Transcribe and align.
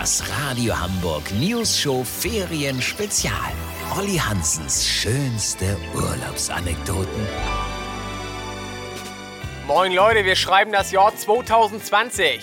Das 0.00 0.22
Radio 0.30 0.80
Hamburg 0.80 1.30
News 1.30 1.78
Show 1.78 2.02
Ferien 2.04 2.80
Spezial. 2.80 3.34
Olli 3.98 4.16
Hansens 4.16 4.88
schönste 4.88 5.76
Urlaubsanekdoten. 5.94 7.28
Moin 9.66 9.92
Leute, 9.92 10.24
wir 10.24 10.36
schreiben 10.36 10.72
das 10.72 10.90
Jahr 10.90 11.14
2020. 11.14 12.40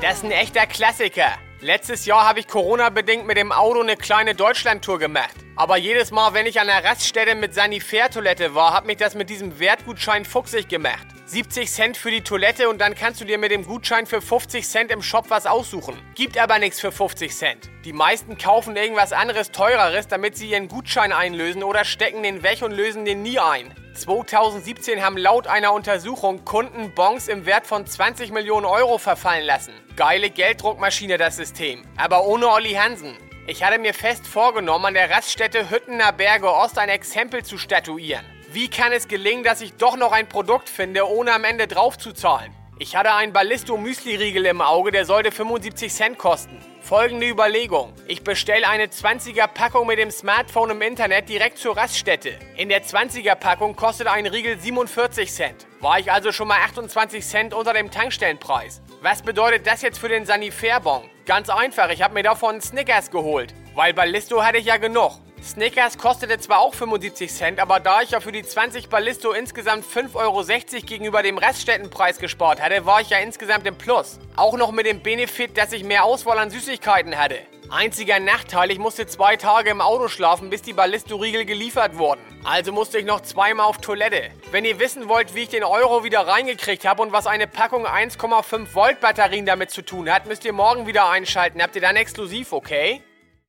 Das 0.00 0.18
ist 0.18 0.24
ein 0.24 0.30
echter 0.30 0.68
Klassiker. 0.68 1.32
Letztes 1.60 2.06
Jahr 2.06 2.28
habe 2.28 2.38
ich 2.38 2.46
Corona-bedingt 2.46 3.26
mit 3.26 3.36
dem 3.36 3.50
Auto 3.50 3.80
eine 3.80 3.96
kleine 3.96 4.36
Deutschlandtour 4.36 5.00
gemacht. 5.00 5.34
Aber 5.56 5.78
jedes 5.78 6.12
Mal, 6.12 6.32
wenn 6.32 6.46
ich 6.46 6.60
an 6.60 6.68
der 6.68 6.84
Raststätte 6.84 7.34
mit 7.34 7.54
Sanitärtoilette 7.54 8.54
war, 8.54 8.72
hat 8.72 8.86
mich 8.86 8.98
das 8.98 9.16
mit 9.16 9.30
diesem 9.30 9.58
Wertgutschein 9.58 10.24
fuchsig 10.24 10.68
gemacht. 10.68 11.08
70 11.32 11.70
Cent 11.70 11.96
für 11.96 12.10
die 12.10 12.20
Toilette 12.20 12.68
und 12.68 12.78
dann 12.78 12.94
kannst 12.94 13.18
du 13.22 13.24
dir 13.24 13.38
mit 13.38 13.50
dem 13.50 13.64
Gutschein 13.64 14.04
für 14.04 14.20
50 14.20 14.68
Cent 14.68 14.90
im 14.90 15.00
Shop 15.00 15.30
was 15.30 15.46
aussuchen. 15.46 15.98
Gibt 16.14 16.36
aber 16.36 16.58
nichts 16.58 16.78
für 16.78 16.92
50 16.92 17.34
Cent. 17.34 17.70
Die 17.86 17.94
meisten 17.94 18.36
kaufen 18.36 18.76
irgendwas 18.76 19.14
anderes 19.14 19.50
teureres, 19.50 20.08
damit 20.08 20.36
sie 20.36 20.50
ihren 20.50 20.68
Gutschein 20.68 21.10
einlösen 21.10 21.62
oder 21.62 21.86
stecken 21.86 22.22
den 22.22 22.42
weg 22.42 22.60
und 22.60 22.72
lösen 22.72 23.06
den 23.06 23.22
nie 23.22 23.38
ein. 23.38 23.74
2017 23.94 25.02
haben 25.02 25.16
laut 25.16 25.46
einer 25.46 25.72
Untersuchung 25.72 26.44
Kunden 26.44 26.94
Bons 26.94 27.28
im 27.28 27.46
Wert 27.46 27.66
von 27.66 27.86
20 27.86 28.30
Millionen 28.30 28.66
Euro 28.66 28.98
verfallen 28.98 29.46
lassen. 29.46 29.72
Geile 29.96 30.28
Gelddruckmaschine 30.28 31.16
das 31.16 31.38
System, 31.38 31.82
aber 31.96 32.26
ohne 32.26 32.48
Olli 32.48 32.74
Hansen. 32.74 33.16
Ich 33.46 33.64
hatte 33.64 33.78
mir 33.78 33.94
fest 33.94 34.26
vorgenommen, 34.26 34.84
an 34.84 34.94
der 34.94 35.08
Raststätte 35.08 35.70
Hüttener 35.70 36.12
Berge 36.12 36.52
Ost 36.52 36.78
ein 36.78 36.90
Exempel 36.90 37.42
zu 37.42 37.56
statuieren. 37.56 38.31
Wie 38.52 38.68
kann 38.68 38.92
es 38.92 39.08
gelingen, 39.08 39.44
dass 39.44 39.62
ich 39.62 39.72
doch 39.78 39.96
noch 39.96 40.12
ein 40.12 40.28
Produkt 40.28 40.68
finde, 40.68 41.08
ohne 41.08 41.32
am 41.32 41.44
Ende 41.44 41.66
draufzuzahlen? 41.66 42.52
Ich 42.78 42.94
hatte 42.94 43.14
einen 43.14 43.32
Ballisto 43.32 43.78
Müsli-Riegel 43.78 44.44
im 44.44 44.60
Auge, 44.60 44.90
der 44.90 45.06
sollte 45.06 45.32
75 45.32 45.90
Cent 45.90 46.18
kosten. 46.18 46.58
Folgende 46.82 47.26
Überlegung. 47.26 47.94
Ich 48.08 48.24
bestelle 48.24 48.68
eine 48.68 48.88
20er 48.88 49.46
Packung 49.46 49.86
mit 49.86 49.98
dem 49.98 50.10
Smartphone 50.10 50.72
im 50.72 50.82
Internet 50.82 51.30
direkt 51.30 51.56
zur 51.56 51.78
Raststätte. 51.78 52.34
In 52.58 52.68
der 52.68 52.82
20er 52.84 53.36
Packung 53.36 53.74
kostet 53.74 54.06
ein 54.08 54.26
Riegel 54.26 54.58
47 54.58 55.32
Cent. 55.32 55.66
War 55.80 55.98
ich 55.98 56.12
also 56.12 56.30
schon 56.30 56.48
mal 56.48 56.58
28 56.62 57.24
Cent 57.24 57.54
unter 57.54 57.72
dem 57.72 57.90
Tankstellenpreis. 57.90 58.82
Was 59.00 59.22
bedeutet 59.22 59.66
das 59.66 59.80
jetzt 59.80 59.98
für 59.98 60.10
den 60.10 60.26
Sanifair-Bon? 60.26 61.08
Ganz 61.24 61.48
einfach, 61.48 61.88
ich 61.88 62.02
habe 62.02 62.12
mir 62.12 62.22
davon 62.22 62.60
Snickers 62.60 63.10
geholt. 63.10 63.54
Weil 63.74 63.94
Ballisto 63.94 64.44
hatte 64.44 64.58
ich 64.58 64.66
ja 64.66 64.76
genug. 64.76 65.12
Snickers 65.44 65.98
kostete 65.98 66.38
zwar 66.38 66.60
auch 66.60 66.72
75 66.72 67.32
Cent, 67.32 67.60
aber 67.60 67.80
da 67.80 68.00
ich 68.00 68.12
ja 68.12 68.20
für 68.20 68.30
die 68.30 68.44
20 68.44 68.88
Ballisto 68.88 69.32
insgesamt 69.32 69.84
5,60 69.84 70.14
Euro 70.14 70.42
gegenüber 70.86 71.22
dem 71.22 71.36
Reststättenpreis 71.36 72.18
gespart 72.18 72.60
hatte, 72.60 72.86
war 72.86 73.00
ich 73.00 73.10
ja 73.10 73.18
insgesamt 73.18 73.66
im 73.66 73.76
Plus. 73.76 74.20
Auch 74.36 74.56
noch 74.56 74.70
mit 74.70 74.86
dem 74.86 75.00
Benefit, 75.00 75.58
dass 75.58 75.72
ich 75.72 75.82
mehr 75.82 76.04
Auswahl 76.04 76.38
an 76.38 76.50
Süßigkeiten 76.50 77.18
hatte. 77.18 77.40
Einziger 77.70 78.20
Nachteil, 78.20 78.70
ich 78.70 78.78
musste 78.78 79.06
zwei 79.06 79.36
Tage 79.36 79.70
im 79.70 79.80
Auto 79.80 80.08
schlafen, 80.08 80.50
bis 80.50 80.62
die 80.62 80.74
Ballisto-Riegel 80.74 81.44
geliefert 81.44 81.96
wurden. 81.98 82.20
Also 82.44 82.70
musste 82.70 82.98
ich 82.98 83.04
noch 83.04 83.22
zweimal 83.22 83.66
auf 83.66 83.78
Toilette. 83.78 84.30
Wenn 84.50 84.64
ihr 84.64 84.78
wissen 84.78 85.08
wollt, 85.08 85.34
wie 85.34 85.42
ich 85.42 85.48
den 85.48 85.64
Euro 85.64 86.04
wieder 86.04 86.26
reingekriegt 86.26 86.84
habe 86.84 87.02
und 87.02 87.12
was 87.12 87.26
eine 87.26 87.46
Packung 87.46 87.86
1,5 87.86 88.74
Volt 88.74 89.00
Batterien 89.00 89.46
damit 89.46 89.70
zu 89.70 89.82
tun 89.82 90.12
hat, 90.12 90.26
müsst 90.26 90.44
ihr 90.44 90.52
morgen 90.52 90.86
wieder 90.86 91.08
einschalten. 91.08 91.62
Habt 91.62 91.74
ihr 91.74 91.82
dann 91.82 91.96
exklusiv, 91.96 92.52
okay? 92.52 93.02